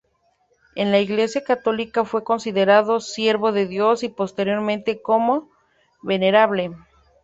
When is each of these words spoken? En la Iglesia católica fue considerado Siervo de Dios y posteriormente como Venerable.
En 0.73 0.91
la 0.91 0.97
Iglesia 0.97 1.43
católica 1.43 2.05
fue 2.05 2.23
considerado 2.23 2.99
Siervo 3.01 3.51
de 3.51 3.67
Dios 3.67 4.01
y 4.01 4.09
posteriormente 4.09 4.99
como 4.99 5.51
Venerable. 6.01 6.71